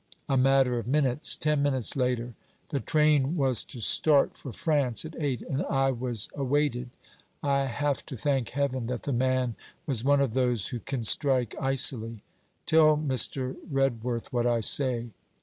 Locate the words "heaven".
8.49-8.87